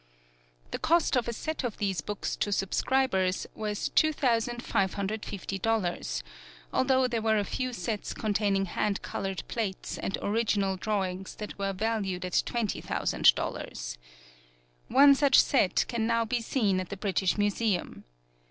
[0.71, 5.23] The cost of a set of these books to subscribers was two thousand five hundred
[5.23, 6.23] fifty dollars,
[6.73, 11.71] although there were a few sets containing hand colored plates and original drawings that were
[11.71, 13.99] valued at twenty thousand dollars.
[14.87, 18.03] One such set can now be seen at the British Museum.